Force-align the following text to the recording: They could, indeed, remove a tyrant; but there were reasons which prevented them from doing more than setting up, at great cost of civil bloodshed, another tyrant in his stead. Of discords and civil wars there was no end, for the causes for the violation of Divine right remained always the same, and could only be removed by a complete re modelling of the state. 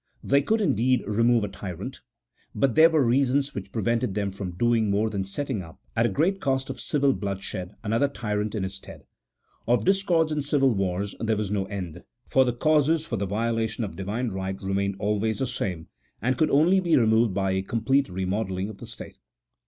They 0.23 0.41
could, 0.41 0.61
indeed, 0.61 1.03
remove 1.07 1.43
a 1.43 1.47
tyrant; 1.47 2.01
but 2.55 2.73
there 2.73 2.89
were 2.89 3.05
reasons 3.05 3.53
which 3.53 3.71
prevented 3.71 4.15
them 4.15 4.31
from 4.31 4.53
doing 4.53 4.89
more 4.89 5.11
than 5.11 5.25
setting 5.25 5.61
up, 5.61 5.79
at 5.95 6.11
great 6.11 6.41
cost 6.41 6.71
of 6.71 6.81
civil 6.81 7.13
bloodshed, 7.13 7.75
another 7.83 8.07
tyrant 8.07 8.55
in 8.55 8.63
his 8.63 8.73
stead. 8.73 9.05
Of 9.67 9.85
discords 9.85 10.31
and 10.31 10.43
civil 10.43 10.73
wars 10.73 11.13
there 11.19 11.37
was 11.37 11.51
no 11.51 11.65
end, 11.65 12.03
for 12.25 12.43
the 12.45 12.51
causes 12.53 13.05
for 13.05 13.17
the 13.17 13.27
violation 13.27 13.83
of 13.83 13.95
Divine 13.95 14.29
right 14.29 14.59
remained 14.59 14.95
always 14.97 15.37
the 15.37 15.45
same, 15.45 15.87
and 16.19 16.35
could 16.35 16.49
only 16.49 16.79
be 16.79 16.97
removed 16.97 17.35
by 17.35 17.51
a 17.51 17.61
complete 17.61 18.09
re 18.09 18.25
modelling 18.25 18.69
of 18.71 18.79
the 18.79 18.87
state. 18.87 19.19